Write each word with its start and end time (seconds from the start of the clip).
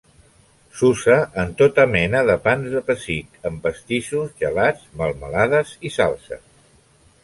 S'usa 0.79 1.17
en 1.43 1.51
tota 1.59 1.85
mena 1.91 2.23
de 2.31 2.39
pans 2.47 2.71
de 2.77 2.83
pessic, 2.89 3.39
en 3.51 3.63
pastissos, 3.69 4.35
gelats, 4.43 4.93
melmelades 5.05 5.81
i 5.91 5.99
salses. 6.03 6.49